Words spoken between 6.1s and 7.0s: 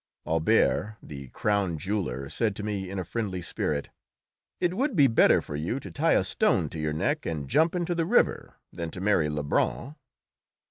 a stone to your